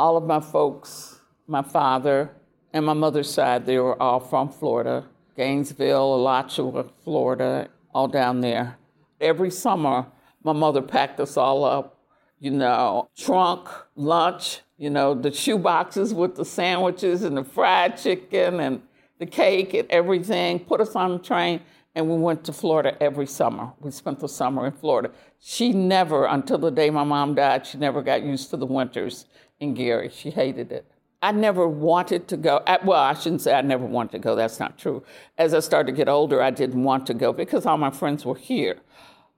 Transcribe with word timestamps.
all 0.00 0.16
of 0.16 0.24
my 0.24 0.40
folks, 0.40 1.20
my 1.46 1.60
father 1.60 2.30
and 2.72 2.86
my 2.86 2.94
mother's 2.94 3.30
side, 3.30 3.66
they 3.66 3.78
were 3.78 4.00
all 4.00 4.18
from 4.18 4.48
Florida, 4.48 5.04
Gainesville, 5.36 6.14
Alachua, 6.14 6.86
Florida, 7.04 7.68
all 7.92 8.08
down 8.08 8.40
there. 8.40 8.78
Every 9.20 9.50
summer, 9.50 10.06
my 10.42 10.54
mother 10.54 10.80
packed 10.80 11.20
us 11.20 11.36
all 11.36 11.64
up, 11.64 11.98
you 12.38 12.50
know, 12.50 13.10
trunk, 13.14 13.68
lunch, 13.94 14.60
you 14.78 14.88
know, 14.88 15.12
the 15.12 15.30
shoe 15.30 15.58
boxes 15.58 16.14
with 16.14 16.34
the 16.34 16.46
sandwiches 16.46 17.22
and 17.22 17.36
the 17.36 17.44
fried 17.44 17.98
chicken 17.98 18.58
and 18.58 18.80
the 19.18 19.26
cake 19.26 19.74
and 19.74 19.90
everything, 19.90 20.60
put 20.60 20.80
us 20.80 20.96
on 20.96 21.12
the 21.12 21.18
train, 21.18 21.60
and 21.94 22.08
we 22.08 22.16
went 22.16 22.44
to 22.44 22.52
Florida 22.52 22.96
every 23.02 23.26
summer. 23.26 23.72
We 23.80 23.90
spent 23.90 24.20
the 24.20 24.28
summer 24.28 24.66
in 24.66 24.72
Florida. 24.72 25.10
She 25.40 25.72
never, 25.72 26.26
until 26.26 26.58
the 26.58 26.70
day 26.70 26.90
my 26.90 27.04
mom 27.04 27.34
died, 27.34 27.66
she 27.66 27.78
never 27.78 28.02
got 28.02 28.22
used 28.22 28.50
to 28.50 28.56
the 28.56 28.66
winters 28.66 29.26
in 29.58 29.74
Gary. 29.74 30.08
She 30.08 30.30
hated 30.30 30.70
it. 30.72 30.90
I 31.22 31.32
never 31.32 31.68
wanted 31.68 32.28
to 32.28 32.36
go. 32.36 32.62
Well, 32.84 33.00
I 33.00 33.12
shouldn't 33.14 33.42
say 33.42 33.52
I 33.52 33.60
never 33.60 33.84
wanted 33.84 34.12
to 34.12 34.18
go. 34.20 34.34
That's 34.34 34.58
not 34.58 34.78
true. 34.78 35.02
As 35.36 35.52
I 35.52 35.60
started 35.60 35.92
to 35.92 35.96
get 35.96 36.08
older, 36.08 36.40
I 36.40 36.50
didn't 36.50 36.82
want 36.82 37.06
to 37.08 37.14
go 37.14 37.32
because 37.32 37.66
all 37.66 37.76
my 37.76 37.90
friends 37.90 38.24
were 38.24 38.36
here. 38.36 38.78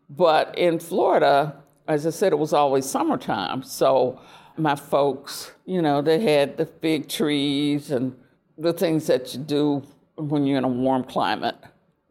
But 0.09 0.57
in 0.57 0.79
Florida, 0.79 1.57
as 1.89 2.07
I 2.07 2.11
said, 2.11 2.33
it 2.33 2.39
was 2.39 2.53
always 2.53 2.87
summertime. 2.87 3.65
So 3.65 4.21
my 4.57 4.77
folks, 4.77 5.53
you 5.65 5.83
know, 5.83 6.03
they 6.03 6.21
had 6.21 6.57
the 6.57 6.67
big 6.67 7.09
trees 7.09 7.91
and 7.91 8.15
the 8.59 8.73
things 8.73 9.07
that 9.09 9.35
you 9.35 9.41
do 9.41 9.83
when 10.17 10.47
you're 10.47 10.59
in 10.59 10.65
a 10.65 10.69
warm 10.69 11.03
climate. 11.03 11.57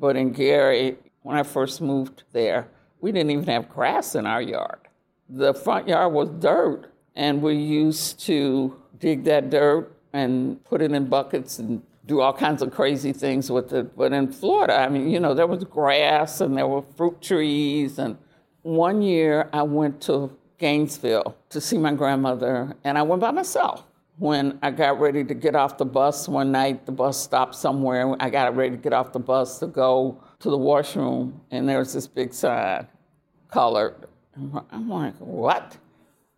But 0.01 0.17
in 0.17 0.31
Gary, 0.31 0.97
when 1.21 1.37
I 1.37 1.43
first 1.43 1.79
moved 1.79 2.23
there, 2.31 2.67
we 3.01 3.11
didn't 3.11 3.29
even 3.29 3.45
have 3.45 3.69
grass 3.69 4.15
in 4.15 4.25
our 4.25 4.41
yard. 4.41 4.79
The 5.29 5.53
front 5.53 5.87
yard 5.87 6.11
was 6.11 6.27
dirt, 6.39 6.91
and 7.15 7.39
we 7.39 7.53
used 7.55 8.19
to 8.21 8.75
dig 8.97 9.23
that 9.25 9.51
dirt 9.51 9.95
and 10.11 10.61
put 10.65 10.81
it 10.81 10.91
in 10.91 11.05
buckets 11.05 11.59
and 11.59 11.83
do 12.07 12.19
all 12.19 12.33
kinds 12.33 12.63
of 12.63 12.71
crazy 12.71 13.13
things 13.13 13.51
with 13.51 13.71
it. 13.73 13.95
But 13.95 14.11
in 14.11 14.31
Florida, 14.31 14.73
I 14.79 14.89
mean, 14.89 15.07
you 15.07 15.19
know, 15.19 15.35
there 15.35 15.45
was 15.45 15.63
grass 15.65 16.41
and 16.41 16.57
there 16.57 16.67
were 16.67 16.81
fruit 16.97 17.21
trees. 17.21 17.99
And 17.99 18.17
one 18.63 19.03
year 19.03 19.49
I 19.53 19.61
went 19.61 20.01
to 20.01 20.35
Gainesville 20.57 21.35
to 21.49 21.61
see 21.61 21.77
my 21.77 21.93
grandmother, 21.93 22.75
and 22.83 22.97
I 22.97 23.03
went 23.03 23.21
by 23.21 23.29
myself. 23.29 23.83
When 24.21 24.59
I 24.61 24.69
got 24.69 24.99
ready 24.99 25.23
to 25.23 25.33
get 25.33 25.55
off 25.55 25.79
the 25.79 25.85
bus 25.85 26.27
one 26.27 26.51
night, 26.51 26.85
the 26.85 26.91
bus 26.91 27.17
stopped 27.17 27.55
somewhere. 27.55 28.15
I 28.19 28.29
got 28.29 28.55
ready 28.55 28.75
to 28.75 28.77
get 28.77 28.93
off 28.93 29.13
the 29.13 29.19
bus 29.19 29.57
to 29.59 29.65
go 29.67 30.21
to 30.41 30.49
the 30.51 30.57
washroom, 30.57 31.41
and 31.49 31.67
there 31.67 31.79
was 31.79 31.93
this 31.93 32.05
big 32.05 32.31
sign, 32.31 32.87
colored. 33.49 33.95
I'm 34.35 34.87
like, 34.89 35.15
what? 35.17 35.75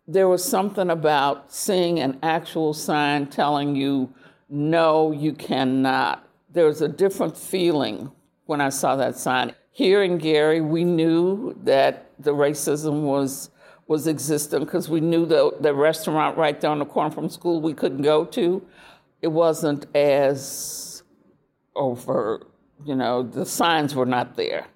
there 0.06 0.28
was 0.28 0.44
something 0.44 0.90
about 0.90 1.52
seeing 1.52 1.98
an 1.98 2.18
actual 2.22 2.74
sign 2.74 3.26
telling 3.26 3.74
you, 3.74 4.12
no, 4.48 5.12
you 5.12 5.32
cannot. 5.32 6.26
There 6.50 6.66
was 6.66 6.82
a 6.82 6.88
different 6.88 7.36
feeling 7.36 8.12
when 8.44 8.60
I 8.60 8.68
saw 8.68 8.96
that 8.96 9.16
sign. 9.16 9.54
Here 9.70 10.02
in 10.02 10.18
Gary, 10.18 10.60
we 10.60 10.84
knew 10.84 11.58
that 11.64 12.10
the 12.18 12.32
racism 12.32 13.02
was 13.02 13.50
was 13.86 14.08
existent 14.08 14.64
because 14.64 14.88
we 14.88 15.00
knew 15.00 15.26
the, 15.26 15.54
the 15.60 15.74
restaurant 15.74 16.36
right 16.38 16.58
down 16.60 16.78
the 16.78 16.86
corner 16.86 17.10
from 17.10 17.28
school 17.28 17.60
we 17.60 17.74
couldn't 17.74 18.02
go 18.02 18.24
to. 18.24 18.62
It 19.20 19.28
wasn't 19.28 19.86
as 19.94 21.02
overt, 21.76 22.48
you 22.84 22.94
know, 22.94 23.22
the 23.22 23.44
signs 23.44 23.94
were 23.94 24.06
not 24.06 24.36
there. 24.36 24.66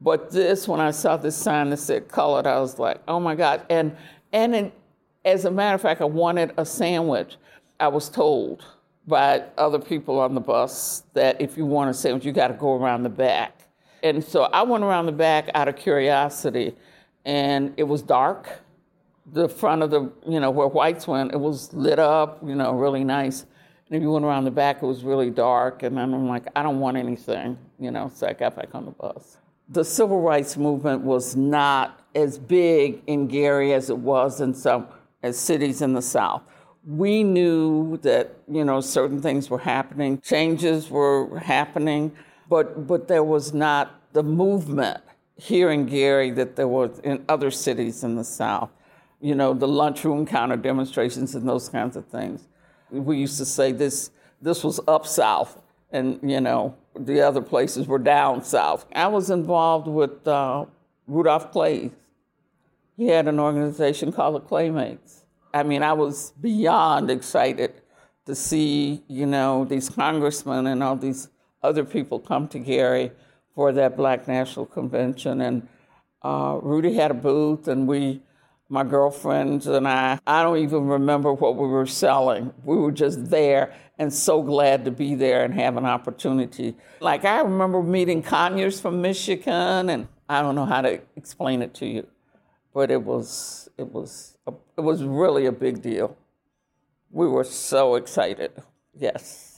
But 0.00 0.30
this, 0.30 0.66
when 0.66 0.80
I 0.80 0.92
saw 0.92 1.16
this 1.16 1.36
sign 1.36 1.70
that 1.70 1.76
said 1.76 2.08
colored, 2.08 2.46
I 2.46 2.58
was 2.60 2.78
like, 2.78 3.02
oh 3.06 3.20
my 3.20 3.34
God. 3.34 3.66
And 3.68 3.96
and 4.32 4.54
in, 4.54 4.72
as 5.24 5.44
a 5.44 5.50
matter 5.50 5.74
of 5.74 5.82
fact, 5.82 6.00
I 6.00 6.06
wanted 6.06 6.52
a 6.56 6.64
sandwich. 6.64 7.36
I 7.78 7.88
was 7.88 8.08
told 8.08 8.64
by 9.06 9.44
other 9.58 9.78
people 9.78 10.18
on 10.18 10.34
the 10.34 10.40
bus 10.40 11.02
that 11.14 11.40
if 11.40 11.56
you 11.56 11.66
want 11.66 11.90
a 11.90 11.94
sandwich, 11.94 12.24
you 12.24 12.32
got 12.32 12.48
to 12.48 12.54
go 12.54 12.76
around 12.76 13.02
the 13.02 13.10
back. 13.10 13.58
And 14.02 14.24
so 14.24 14.44
I 14.44 14.62
went 14.62 14.84
around 14.84 15.06
the 15.06 15.12
back 15.12 15.50
out 15.54 15.68
of 15.68 15.76
curiosity, 15.76 16.74
and 17.24 17.74
it 17.76 17.84
was 17.84 18.02
dark. 18.02 18.48
The 19.32 19.48
front 19.48 19.82
of 19.82 19.90
the, 19.90 20.10
you 20.26 20.40
know, 20.40 20.50
where 20.50 20.66
whites 20.66 21.06
went, 21.06 21.32
it 21.32 21.40
was 21.40 21.72
lit 21.72 21.98
up, 21.98 22.40
you 22.44 22.54
know, 22.54 22.72
really 22.72 23.04
nice. 23.04 23.42
And 23.86 23.96
if 23.96 24.02
you 24.02 24.10
went 24.10 24.24
around 24.24 24.44
the 24.44 24.50
back, 24.50 24.82
it 24.82 24.86
was 24.86 25.04
really 25.04 25.30
dark. 25.30 25.82
And 25.82 25.96
then 25.96 26.14
I'm 26.14 26.28
like, 26.28 26.46
I 26.56 26.62
don't 26.62 26.80
want 26.80 26.96
anything, 26.96 27.58
you 27.78 27.90
know, 27.90 28.10
so 28.14 28.26
I 28.26 28.32
got 28.32 28.56
back 28.56 28.74
on 28.74 28.84
the 28.84 28.92
bus. 28.92 29.36
The 29.68 29.84
civil 29.84 30.20
rights 30.20 30.56
movement 30.56 31.02
was 31.02 31.36
not 31.36 32.00
as 32.14 32.38
big 32.38 33.02
in 33.06 33.28
Gary 33.28 33.72
as 33.72 33.90
it 33.90 33.98
was 33.98 34.40
in 34.40 34.54
some 34.54 34.88
as 35.22 35.38
cities 35.38 35.82
in 35.82 35.92
the 35.92 36.02
South. 36.02 36.42
We 36.86 37.22
knew 37.22 37.98
that 37.98 38.36
you 38.50 38.64
know 38.64 38.80
certain 38.80 39.20
things 39.20 39.50
were 39.50 39.58
happening, 39.58 40.20
changes 40.20 40.90
were 40.90 41.38
happening, 41.38 42.12
but 42.48 42.86
but 42.86 43.06
there 43.06 43.22
was 43.22 43.52
not 43.52 44.00
the 44.12 44.22
movement 44.22 45.02
here 45.40 45.70
in 45.70 45.86
Gary 45.86 46.30
that 46.32 46.56
there 46.56 46.68
was 46.68 46.98
in 47.00 47.24
other 47.28 47.50
cities 47.50 48.04
in 48.04 48.16
the 48.16 48.24
South. 48.24 48.70
You 49.20 49.34
know, 49.34 49.52
the 49.54 49.68
lunchroom 49.68 50.26
counter 50.26 50.56
demonstrations 50.56 51.34
and 51.34 51.48
those 51.48 51.68
kinds 51.68 51.96
of 51.96 52.06
things. 52.06 52.48
We 52.90 53.18
used 53.18 53.38
to 53.38 53.44
say 53.44 53.72
this 53.72 54.10
this 54.42 54.64
was 54.64 54.80
up 54.88 55.06
south, 55.06 55.60
and 55.92 56.18
you 56.22 56.40
know 56.40 56.76
the 56.98 57.20
other 57.20 57.42
places 57.42 57.86
were 57.86 57.98
down 57.98 58.42
south. 58.42 58.86
I 58.94 59.06
was 59.08 59.30
involved 59.30 59.86
with 59.86 60.26
uh, 60.26 60.66
Rudolph 61.06 61.52
Clay 61.52 61.90
he 63.00 63.06
had 63.06 63.28
an 63.28 63.40
organization 63.40 64.12
called 64.12 64.34
the 64.34 64.40
Claymates. 64.40 65.22
I 65.54 65.62
mean, 65.62 65.82
I 65.82 65.94
was 65.94 66.34
beyond 66.38 67.10
excited 67.10 67.72
to 68.26 68.34
see, 68.34 69.02
you 69.08 69.24
know, 69.24 69.64
these 69.64 69.88
congressmen 69.88 70.66
and 70.66 70.82
all 70.82 70.96
these 70.96 71.30
other 71.62 71.82
people 71.82 72.18
come 72.18 72.46
to 72.48 72.58
Gary 72.58 73.10
for 73.54 73.72
that 73.72 73.96
Black 73.96 74.26
National 74.28 74.66
Convention. 74.66 75.40
And 75.40 75.68
uh, 76.22 76.58
Rudy 76.62 76.94
had 76.94 77.10
a 77.10 77.14
booth, 77.14 77.68
and 77.68 77.86
we, 77.86 78.22
my 78.68 78.84
girlfriends 78.84 79.66
and 79.66 79.88
I, 79.88 80.18
I 80.26 80.42
don't 80.42 80.58
even 80.58 80.86
remember 80.86 81.32
what 81.32 81.56
we 81.56 81.66
were 81.66 81.86
selling. 81.86 82.52
We 82.64 82.76
were 82.76 82.92
just 82.92 83.30
there 83.30 83.74
and 83.98 84.12
so 84.12 84.42
glad 84.42 84.84
to 84.86 84.90
be 84.90 85.14
there 85.14 85.44
and 85.44 85.52
have 85.54 85.76
an 85.76 85.84
opportunity. 85.84 86.76
Like, 87.00 87.24
I 87.24 87.40
remember 87.40 87.82
meeting 87.82 88.22
Conyers 88.22 88.80
from 88.80 89.02
Michigan, 89.02 89.90
and 89.90 90.08
I 90.28 90.42
don't 90.42 90.54
know 90.54 90.66
how 90.66 90.80
to 90.82 91.00
explain 91.16 91.62
it 91.62 91.74
to 91.74 91.86
you 91.86 92.06
but 92.72 92.90
it 92.90 93.02
was 93.02 93.68
it 93.76 93.92
was 93.92 94.36
a, 94.46 94.52
it 94.76 94.80
was 94.80 95.02
really 95.02 95.46
a 95.46 95.52
big 95.52 95.82
deal. 95.82 96.16
We 97.10 97.26
were 97.26 97.44
so 97.44 97.96
excited. 97.96 98.52
Yes. 98.94 99.49